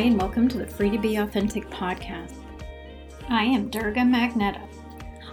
[0.00, 2.32] Hi, and welcome to the Free to Be Authentic podcast.
[3.28, 4.66] I am Durga Magneta.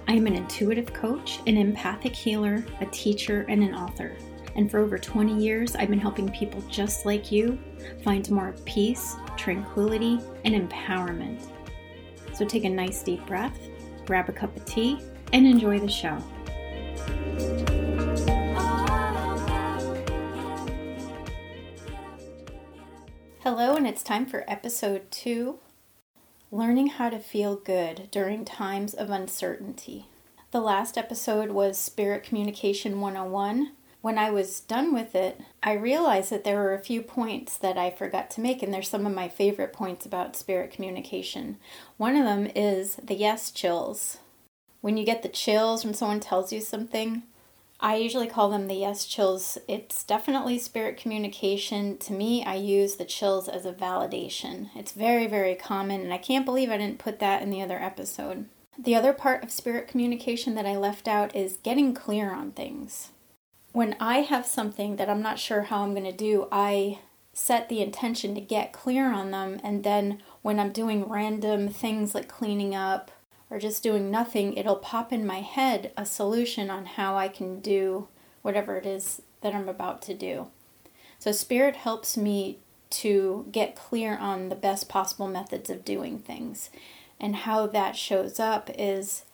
[0.09, 4.17] I am an intuitive coach, an empathic healer, a teacher, and an author.
[4.57, 7.57] And for over 20 years, I've been helping people just like you
[8.03, 11.47] find more peace, tranquility, and empowerment.
[12.33, 13.57] So take a nice deep breath,
[14.05, 14.99] grab a cup of tea,
[15.31, 16.21] and enjoy the show.
[23.49, 25.59] Hello, and it's time for episode two
[26.51, 30.07] Learning how to feel good during times of uncertainty.
[30.51, 33.71] The last episode was Spirit Communication 101.
[34.01, 37.77] When I was done with it, I realized that there were a few points that
[37.77, 41.55] I forgot to make, and they're some of my favorite points about spirit communication.
[41.95, 44.17] One of them is the yes chills.
[44.81, 47.23] When you get the chills when someone tells you something,
[47.79, 49.57] I usually call them the yes chills.
[49.67, 51.97] It's definitely spirit communication.
[51.99, 54.69] To me, I use the chills as a validation.
[54.75, 57.79] It's very, very common, and I can't believe I didn't put that in the other
[57.79, 58.45] episode.
[58.79, 63.09] The other part of spirit communication that I left out is getting clear on things.
[63.73, 66.99] When I have something that I'm not sure how I'm going to do, I
[67.33, 72.15] set the intention to get clear on them, and then when I'm doing random things
[72.15, 73.11] like cleaning up,
[73.49, 77.59] or just doing nothing, it'll pop in my head a solution on how I can
[77.59, 78.07] do
[78.41, 80.47] whatever it is that I'm about to do.
[81.19, 82.59] So, Spirit helps me
[82.89, 86.69] to get clear on the best possible methods of doing things.
[87.19, 89.25] And how that shows up is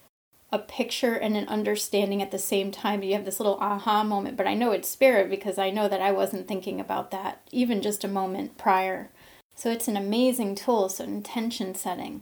[0.51, 3.03] a picture and an understanding at the same time.
[3.03, 6.01] You have this little aha moment, but I know it's Spirit because I know that
[6.01, 9.09] I wasn't thinking about that even just a moment prior.
[9.55, 10.89] So, it's an amazing tool.
[10.89, 12.21] So, intention setting.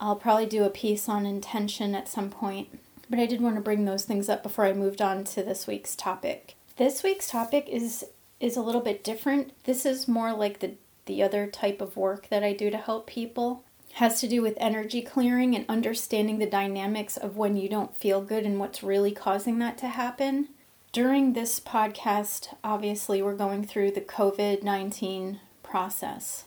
[0.00, 3.60] I'll probably do a piece on intention at some point, but I did want to
[3.60, 6.56] bring those things up before I moved on to this week's topic.
[6.76, 8.04] This week's topic is
[8.40, 9.52] is a little bit different.
[9.64, 10.72] This is more like the
[11.04, 13.64] the other type of work that I do to help people.
[13.90, 17.96] It has to do with energy clearing and understanding the dynamics of when you don't
[17.96, 20.48] feel good and what's really causing that to happen.
[20.92, 26.44] During this podcast, obviously, we're going through the COVID 19 process.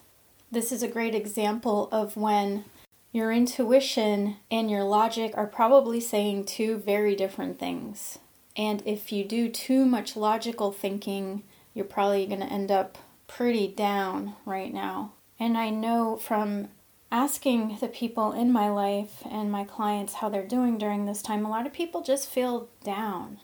[0.51, 2.65] This is a great example of when
[3.13, 8.17] your intuition and your logic are probably saying two very different things.
[8.57, 11.43] And if you do too much logical thinking,
[11.75, 12.97] you're probably going to end up
[13.27, 15.13] pretty down right now.
[15.39, 16.69] And I know from
[17.11, 21.45] asking the people in my life and my clients how they're doing during this time,
[21.45, 23.39] a lot of people just feel down.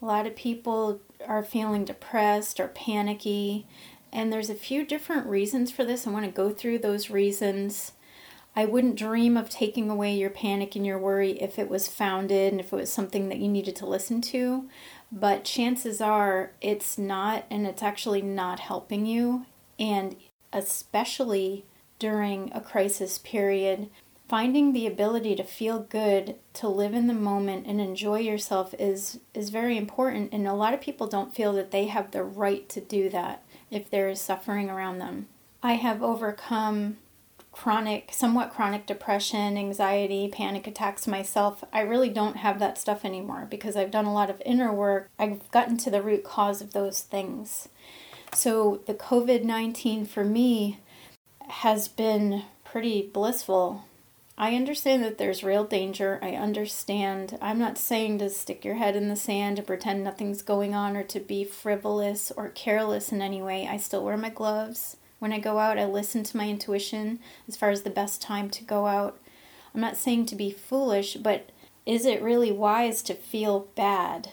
[0.00, 3.66] A lot of people are feeling depressed or panicky.
[4.12, 6.06] And there's a few different reasons for this.
[6.06, 7.92] I want to go through those reasons
[8.54, 12.52] I wouldn't dream of taking away your panic and your worry if it was founded
[12.52, 14.68] and if it was something that you needed to listen to.
[15.10, 19.46] But chances are it's not, and it's actually not helping you.
[19.78, 20.16] And
[20.52, 21.64] especially
[21.98, 23.88] during a crisis period,
[24.28, 29.20] finding the ability to feel good, to live in the moment and enjoy yourself is
[29.34, 32.68] is very important and a lot of people don't feel that they have the right
[32.68, 35.28] to do that if there is suffering around them.
[35.62, 36.96] I have overcome
[37.52, 41.62] chronic, somewhat chronic depression, anxiety, panic attacks myself.
[41.72, 45.10] I really don't have that stuff anymore because I've done a lot of inner work.
[45.18, 47.68] I've gotten to the root cause of those things.
[48.34, 50.80] So the COVID 19 for me
[51.48, 53.84] has been pretty blissful.
[54.38, 56.18] I understand that there's real danger.
[56.22, 57.38] I understand.
[57.42, 60.96] I'm not saying to stick your head in the sand and pretend nothing's going on
[60.96, 63.68] or to be frivolous or careless in any way.
[63.68, 64.96] I still wear my gloves.
[65.22, 68.50] When I go out, I listen to my intuition as far as the best time
[68.50, 69.20] to go out.
[69.72, 71.50] I'm not saying to be foolish, but
[71.86, 74.30] is it really wise to feel bad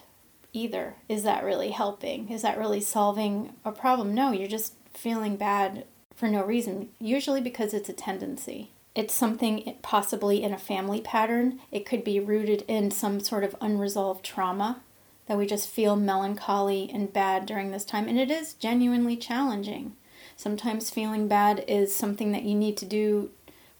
[0.51, 0.95] either?
[1.07, 2.29] Is that really helping?
[2.29, 4.15] Is that really solving a problem?
[4.15, 5.85] No, you're just feeling bad
[6.15, 8.71] for no reason, usually because it's a tendency.
[8.95, 11.59] It's something possibly in a family pattern.
[11.71, 14.81] It could be rooted in some sort of unresolved trauma
[15.27, 18.07] that we just feel melancholy and bad during this time.
[18.07, 19.95] And it is genuinely challenging.
[20.39, 23.29] Sometimes feeling bad is something that you need to do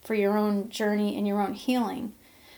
[0.01, 2.11] for your own journey and your own healing.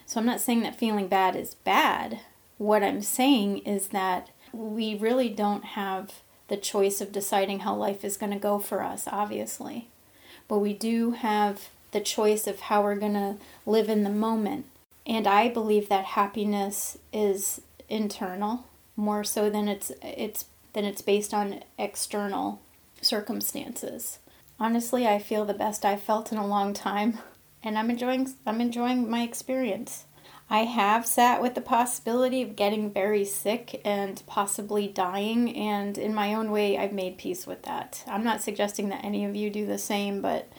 [0.07, 2.21] So I'm not saying that feeling bad is bad.
[2.57, 6.13] What I'm saying is that we really don't have
[6.47, 9.87] the choice of deciding how life is going to go for us, obviously.
[10.47, 13.35] But we do have the choice of how we're going to
[13.67, 14.65] live in the moment.
[15.05, 18.65] And I believe that happiness is internal
[18.95, 22.61] more so than it's it's than it's based on external
[23.01, 24.19] circumstances.
[24.59, 27.19] Honestly, I feel the best I've felt in a long time,
[27.63, 30.05] and I'm enjoying I'm enjoying my experience.
[30.49, 36.13] I have sat with the possibility of getting very sick and possibly dying, and in
[36.13, 38.03] my own way, I've made peace with that.
[38.05, 40.51] I'm not suggesting that any of you do the same, but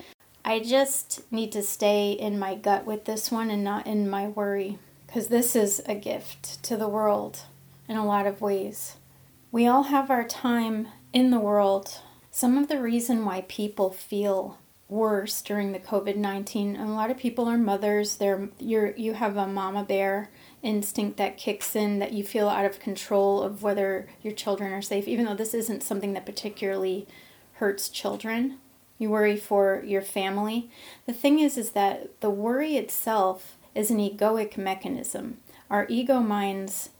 [0.44, 4.28] I just need to stay in my gut with this one and not in my
[4.28, 7.40] worry because this is a gift to the world
[7.86, 8.96] in a lot of ways.
[9.52, 12.00] We all have our time in the world.
[12.34, 14.58] Some of the reason why people feel
[14.88, 18.16] worse during the COVID nineteen, a lot of people are mothers.
[18.16, 20.30] They're you're you have a mama bear
[20.62, 24.80] instinct that kicks in that you feel out of control of whether your children are
[24.80, 27.06] safe, even though this isn't something that particularly
[27.54, 28.56] hurts children.
[28.96, 30.70] You worry for your family.
[31.04, 35.36] The thing is is that the worry itself is an egoic mechanism.
[35.68, 36.90] Our ego minds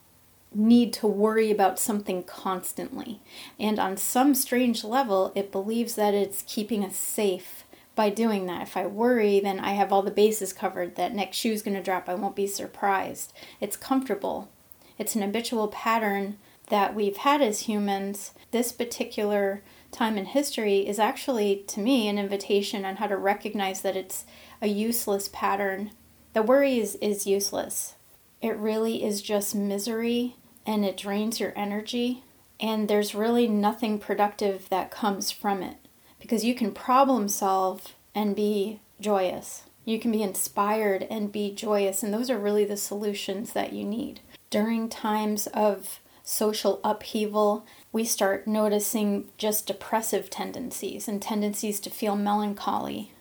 [0.54, 3.20] need to worry about something constantly.
[3.58, 7.64] And on some strange level, it believes that it's keeping us safe
[7.94, 8.62] by doing that.
[8.62, 10.96] If I worry, then I have all the bases covered.
[10.96, 13.32] That next shoe's going to drop, I won't be surprised.
[13.60, 14.50] It's comfortable.
[14.98, 16.38] It's an habitual pattern
[16.68, 18.32] that we've had as humans.
[18.50, 23.82] This particular time in history is actually, to me, an invitation on how to recognize
[23.82, 24.24] that it's
[24.62, 25.90] a useless pattern.
[26.32, 27.96] The worry is, is useless.
[28.40, 30.36] It really is just misery
[30.66, 32.22] and it drains your energy,
[32.60, 35.76] and there's really nothing productive that comes from it
[36.20, 39.64] because you can problem solve and be joyous.
[39.84, 43.84] You can be inspired and be joyous, and those are really the solutions that you
[43.84, 44.20] need.
[44.48, 52.14] During times of social upheaval, we start noticing just depressive tendencies and tendencies to feel
[52.14, 53.12] melancholy.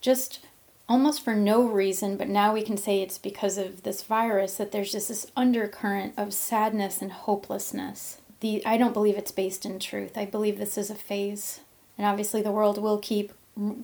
[0.00, 0.40] Just
[0.88, 4.72] almost for no reason, but now we can say it's because of this virus that
[4.72, 8.20] there's just this undercurrent of sadness and hopelessness.
[8.40, 10.16] The I don't believe it's based in truth.
[10.16, 11.60] I believe this is a phase.
[11.98, 13.32] And obviously the world will keep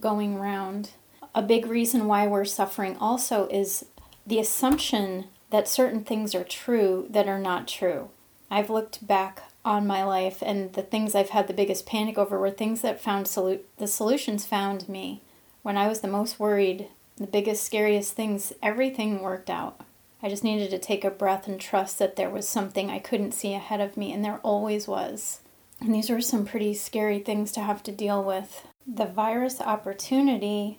[0.01, 0.91] going round.
[1.35, 3.87] A big reason why we're suffering also is
[4.27, 8.11] the assumption that certain things are true that are not true.
[8.51, 12.39] I've looked back on my life and the things I've had the biggest panic over
[12.39, 15.23] were things that found solu- the solutions found me
[15.63, 19.81] when I was the most worried, the biggest, scariest things, everything worked out.
[20.23, 23.33] I just needed to take a breath and trust that there was something I couldn't
[23.33, 25.41] see ahead of me, and there always was.
[25.81, 28.67] And these were some pretty scary things to have to deal with.
[28.87, 30.79] The virus opportunity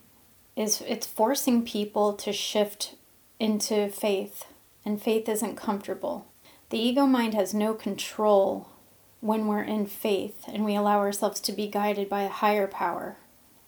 [0.56, 2.96] is it's forcing people to shift
[3.40, 4.46] into faith,
[4.86, 6.28] and faith isn't comfortable.
[6.70, 8.70] The ego mind has no control
[9.20, 13.16] when we're in faith and we allow ourselves to be guided by a higher power.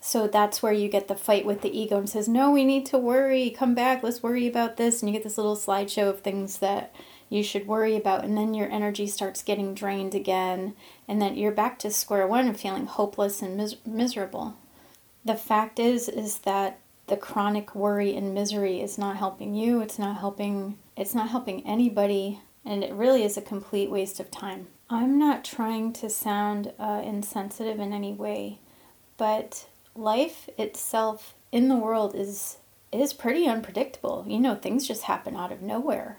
[0.06, 2.86] So that's where you get the fight with the ego and says, No, we need
[2.86, 3.50] to worry.
[3.50, 4.04] Come back.
[4.04, 5.02] Let's worry about this.
[5.02, 6.94] And you get this little slideshow of things that
[7.28, 8.24] you should worry about.
[8.24, 10.75] And then your energy starts getting drained again.
[11.07, 14.56] And then you're back to square one and feeling hopeless and mis- miserable.
[15.25, 19.81] The fact is, is that the chronic worry and misery is not helping you.
[19.81, 22.42] It's not helping, it's not helping anybody.
[22.63, 24.68] And it really is a complete waste of time.
[24.88, 28.60] I'm not trying to sound uh, insensitive in any way,
[29.18, 32.57] but life itself in the world is
[32.92, 34.24] is pretty unpredictable.
[34.27, 36.18] You know, things just happen out of nowhere.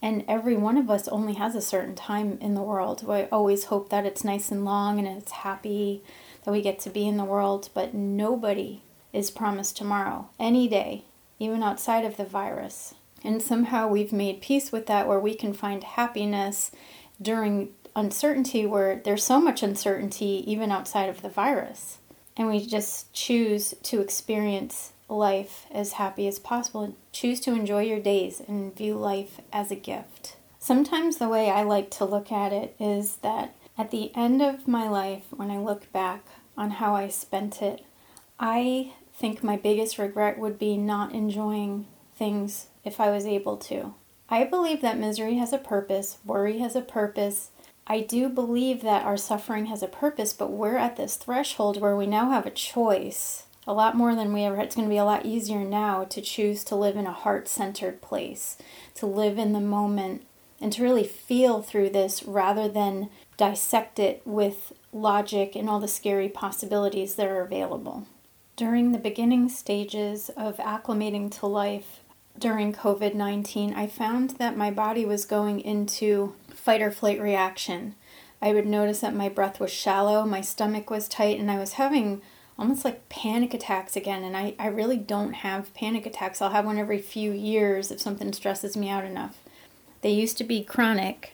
[0.00, 3.06] And every one of us only has a certain time in the world.
[3.06, 6.02] We always hope that it's nice and long and it's happy
[6.44, 8.82] that we get to be in the world, but nobody
[9.12, 11.04] is promised tomorrow, any day,
[11.38, 12.94] even outside of the virus.
[13.22, 16.70] And somehow we've made peace with that where we can find happiness
[17.20, 21.98] during uncertainty where there's so much uncertainty even outside of the virus
[22.36, 26.94] and we just choose to experience life as happy as possible.
[27.12, 30.36] Choose to enjoy your days and view life as a gift.
[30.58, 34.66] Sometimes the way I like to look at it is that at the end of
[34.66, 36.24] my life, when I look back
[36.56, 37.84] on how I spent it,
[38.38, 41.86] I think my biggest regret would be not enjoying
[42.16, 43.94] things if I was able to.
[44.28, 47.50] I believe that misery has a purpose, worry has a purpose,
[47.86, 51.96] I do believe that our suffering has a purpose, but we're at this threshold where
[51.96, 53.44] we now have a choice.
[53.66, 54.66] A lot more than we ever had.
[54.66, 57.48] It's going to be a lot easier now to choose to live in a heart
[57.48, 58.58] centered place,
[58.94, 60.22] to live in the moment,
[60.60, 65.88] and to really feel through this rather than dissect it with logic and all the
[65.88, 68.06] scary possibilities that are available.
[68.56, 72.00] During the beginning stages of acclimating to life
[72.38, 77.94] during COVID 19, I found that my body was going into fight or flight reaction.
[78.40, 81.74] I would notice that my breath was shallow, my stomach was tight, and I was
[81.74, 82.20] having
[82.58, 84.22] almost like panic attacks again.
[84.22, 86.40] And I, I really don't have panic attacks.
[86.40, 89.38] I'll have one every few years if something stresses me out enough.
[90.02, 91.32] They used to be chronic,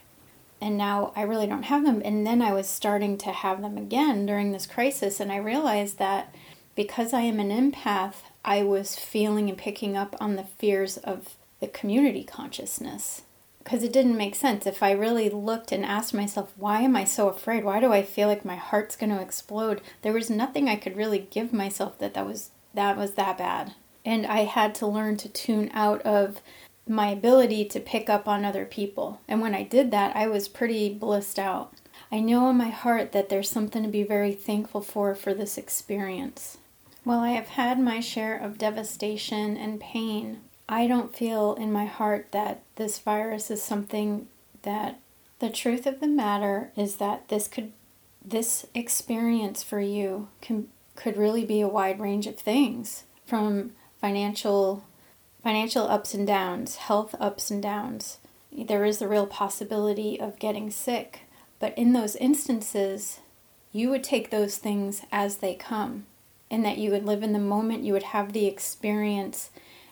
[0.61, 2.01] and now I really don't have them.
[2.05, 5.99] And then I was starting to have them again during this crisis, and I realized
[5.99, 6.35] that
[6.77, 11.35] because I am an empath, I was feeling and picking up on the fears of
[11.59, 13.23] the community consciousness
[13.63, 14.67] because it didn't make sense.
[14.67, 17.65] If I really looked and asked myself, why am I so afraid?
[17.65, 19.81] Why do I feel like my heart's going to explode?
[20.03, 23.75] There was nothing I could really give myself that that was that was that bad.
[24.05, 26.41] And I had to learn to tune out of
[26.89, 29.21] my ability to pick up on other people.
[29.29, 31.75] And when I did that, I was pretty blissed out.
[32.11, 35.59] I know in my heart that there's something to be very thankful for for this
[35.59, 36.59] experience.
[37.05, 40.41] While I have had my share of devastation and pain,
[40.71, 44.29] I don't feel in my heart that this virus is something
[44.63, 45.01] that
[45.41, 47.73] the truth of the matter is that this could
[48.25, 54.85] this experience for you can could really be a wide range of things from financial
[55.43, 58.19] financial ups and downs, health ups and downs.
[58.53, 61.23] There is the real possibility of getting sick,
[61.59, 63.19] but in those instances,
[63.73, 66.07] you would take those things as they come,
[66.49, 69.51] and that you would live in the moment, you would have the experience,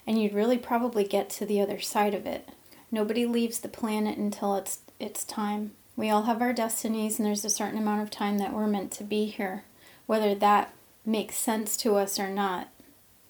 [0.08, 2.48] and you'd really probably get to the other side of it.
[2.90, 5.72] Nobody leaves the planet until it's it's time.
[5.96, 8.90] We all have our destinies, and there's a certain amount of time that we're meant
[8.92, 9.64] to be here,
[10.06, 10.72] whether that
[11.04, 12.68] makes sense to us or not.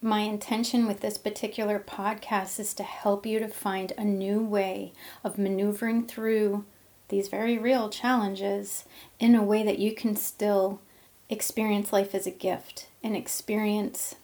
[0.01, 4.93] My intention with this particular podcast is to help you to find a new way
[5.25, 6.65] of maneuvering through
[7.09, 8.85] these very real challenges
[9.19, 10.81] in a way that you can still
[11.29, 14.15] experience life as a gift and experience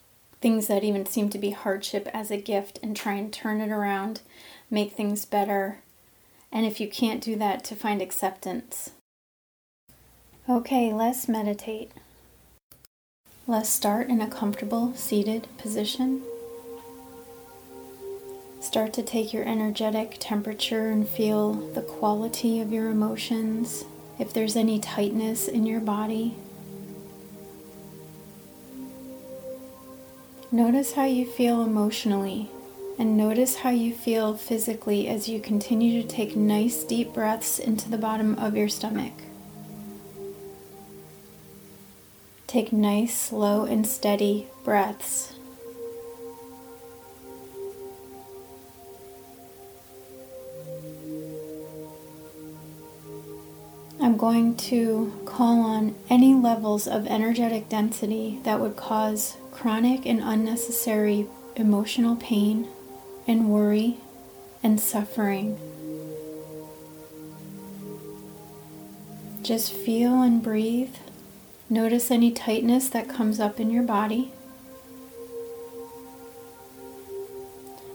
[0.45, 3.71] things that even seem to be hardship as a gift and try and turn it
[3.71, 4.21] around,
[4.71, 5.79] make things better.
[6.53, 8.91] And if you can't do that, to find acceptance.
[10.47, 11.93] Okay, let's meditate.
[13.47, 16.21] Let's start in a comfortable seated position.
[18.61, 23.87] Start to take your energetic temperature and feel the quality of your emotions.
[24.19, 26.37] If there's any tightness in your body,
[30.55, 32.49] notice how you feel emotionally
[32.97, 37.91] and notice how you feel physically as you continue to take nice deep breaths into
[37.91, 39.13] the bottom of your stomach.
[42.47, 45.33] Take nice, slow, and steady breaths.
[54.01, 60.21] I'm going to call on any levels of energetic density that would cause chronic and
[60.21, 62.69] unnecessary emotional pain
[63.27, 63.99] and worry
[64.63, 65.59] and suffering.
[69.43, 70.95] Just feel and breathe.
[71.71, 74.33] Notice any tightness that comes up in your body.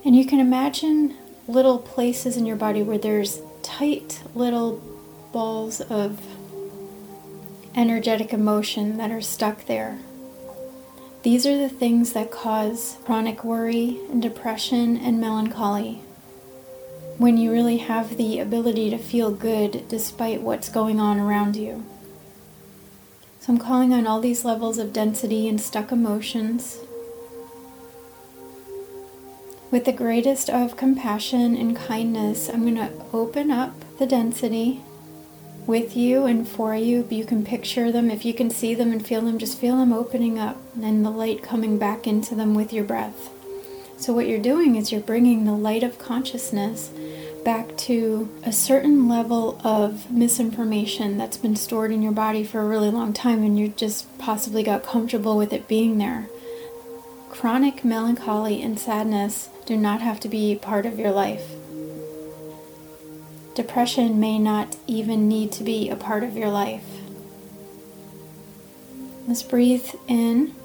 [0.06, 1.16] And you can imagine
[1.48, 4.82] little places in your body where there's tight little
[5.32, 6.20] balls of
[7.76, 10.00] energetic emotion that are stuck there.
[11.22, 16.02] These are the things that cause chronic worry and depression and melancholy.
[17.18, 21.86] When you really have the ability to feel good despite what's going on around you.
[23.42, 26.78] So I'm calling on all these levels of density and stuck emotions.
[29.72, 34.84] With the greatest of compassion and kindness, I'm going to open up the density
[35.70, 37.08] with you and for you.
[37.12, 38.10] You can picture them.
[38.10, 41.12] If you can see them and feel them, just feel them opening up and the
[41.12, 43.30] light coming back into them with your breath.
[43.96, 46.92] So, what you're doing is you're bringing the light of consciousness
[47.46, 52.68] back to a certain level of misinformation that's been stored in your body for a
[52.68, 56.30] really long time and you just possibly got comfortable with it being there.
[57.30, 61.52] Chronic melancholy and sadness do not have to be part of your life.
[63.60, 66.86] Depression may not even need to be a part of your life.
[69.28, 70.56] Let's breathe in,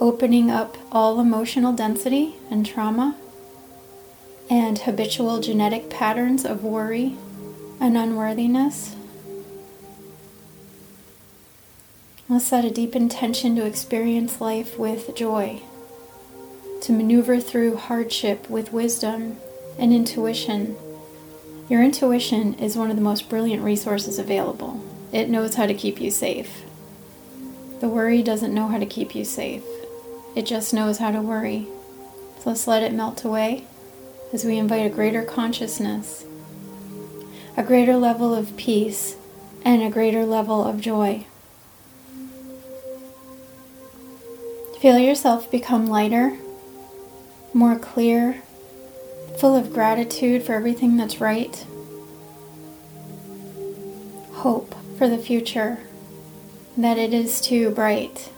[0.00, 3.18] opening up all emotional density and trauma
[4.48, 7.18] and habitual genetic patterns of worry
[7.80, 8.96] and unworthiness.
[12.30, 15.60] Let's set a deep intention to experience life with joy,
[16.80, 19.36] to maneuver through hardship with wisdom
[19.78, 20.78] and intuition.
[21.68, 24.82] Your intuition is one of the most brilliant resources available.
[25.12, 26.62] It knows how to keep you safe.
[27.80, 29.64] The worry doesn't know how to keep you safe,
[30.34, 31.66] it just knows how to worry.
[32.38, 33.66] So let's let it melt away
[34.32, 36.24] as we invite a greater consciousness,
[37.56, 39.16] a greater level of peace,
[39.62, 41.26] and a greater level of joy.
[44.80, 46.38] Feel yourself become lighter,
[47.52, 48.42] more clear,
[49.38, 51.64] full of gratitude for everything that's right,
[54.32, 55.78] hope for the future,
[56.76, 58.30] that it is too bright.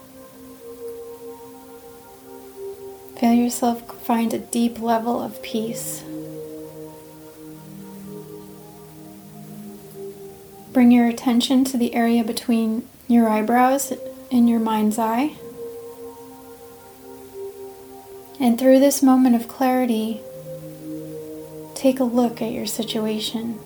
[3.19, 6.02] Feel yourself find a deep level of peace.
[10.73, 13.92] Bring your attention to the area between your eyebrows
[14.30, 15.37] and your mind's eye.
[18.38, 20.21] And through this moment of clarity,
[21.81, 23.59] take a look at your situation.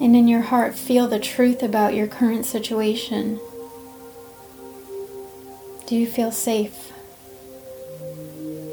[0.00, 3.38] And in your heart, feel the truth about your current situation.
[5.86, 6.92] Do you feel safe?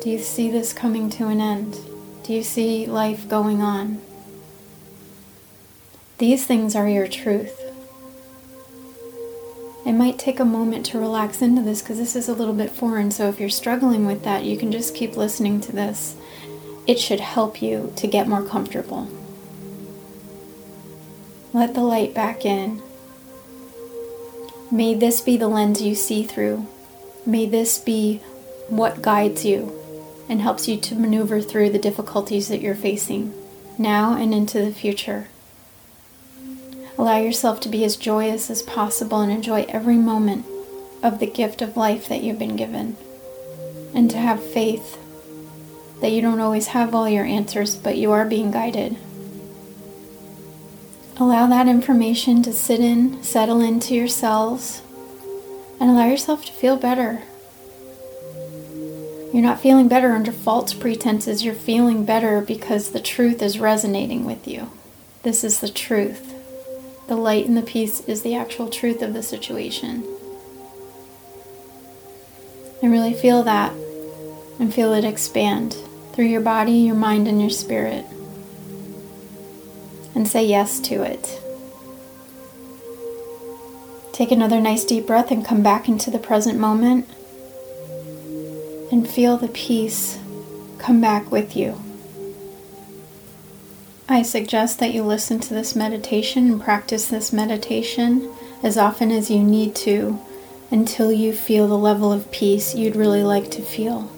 [0.02, 1.78] Do you see this coming to an end?
[2.24, 4.02] Do you see life going on?
[6.18, 7.65] These things are your truth.
[9.86, 12.72] It might take a moment to relax into this because this is a little bit
[12.72, 13.12] foreign.
[13.12, 16.16] So if you're struggling with that, you can just keep listening to this.
[16.88, 19.08] It should help you to get more comfortable.
[21.54, 22.82] Let the light back in.
[24.72, 26.68] May this be the lens you see through.
[27.26, 28.18] May this be
[28.68, 29.72] what guides you
[30.28, 33.34] and helps you to maneuver through the difficulties that you're facing
[33.78, 35.28] now and into the future.
[36.98, 40.46] Allow yourself to be as joyous as possible and enjoy every moment
[41.04, 42.96] of the gift of life that you've been given.
[43.94, 44.98] And to have faith
[46.02, 48.98] that you don't always have all your answers, but you are being guided.
[51.18, 54.82] Allow that information to sit in, settle into your cells,
[55.80, 57.22] and allow yourself to feel better.
[59.34, 64.26] You're not feeling better under false pretenses, you're feeling better because the truth is resonating
[64.26, 64.72] with you.
[65.24, 66.34] This is the truth.
[67.08, 70.04] The light and the peace is the actual truth of the situation.
[72.82, 73.74] And really feel that
[74.60, 75.76] and feel it expand
[76.14, 78.06] through your body, your mind, and your spirit.
[80.16, 81.42] And say yes to it.
[84.14, 87.10] Take another nice deep breath and come back into the present moment.
[88.92, 90.18] And feel the peace
[90.78, 91.85] come back with you.
[94.08, 98.32] I suggest that you listen to this meditation and practice this meditation
[98.62, 100.20] as often as you need to
[100.70, 104.12] until you feel the level of peace you'd really like to feel.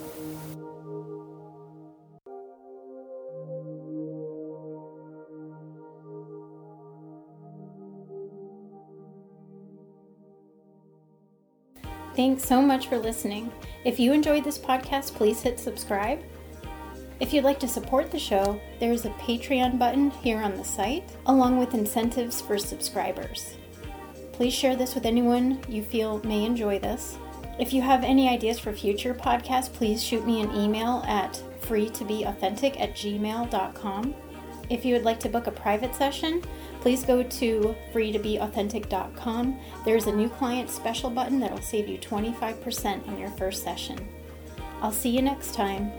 [12.13, 13.51] Thanks so much for listening.
[13.85, 16.19] If you enjoyed this podcast, please hit subscribe
[17.19, 20.63] if you'd like to support the show, there is a Patreon button here on the
[20.63, 23.55] site, along with incentives for subscribers.
[24.33, 27.17] Please share this with anyone you feel may enjoy this.
[27.59, 32.79] If you have any ideas for future podcasts, please shoot me an email at freetobeauthentic
[32.79, 34.15] at gmail.com.
[34.69, 36.43] If you would like to book a private session,
[36.81, 39.59] please go to freetobeauthentic.com.
[39.85, 44.07] There's a new client special button that will save you 25% on your first session.
[44.81, 45.91] I'll see you next time.